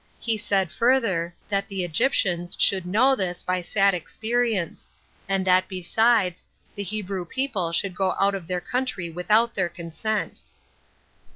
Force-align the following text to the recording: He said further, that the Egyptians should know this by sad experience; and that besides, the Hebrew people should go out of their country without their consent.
He 0.19 0.35
said 0.35 0.71
further, 0.71 1.35
that 1.47 1.67
the 1.67 1.83
Egyptians 1.83 2.55
should 2.57 2.87
know 2.87 3.15
this 3.15 3.43
by 3.43 3.61
sad 3.61 3.93
experience; 3.93 4.89
and 5.29 5.45
that 5.45 5.67
besides, 5.67 6.43
the 6.73 6.81
Hebrew 6.81 7.23
people 7.23 7.71
should 7.71 7.93
go 7.93 8.15
out 8.19 8.33
of 8.33 8.47
their 8.47 8.61
country 8.61 9.11
without 9.11 9.53
their 9.53 9.69
consent. 9.69 10.39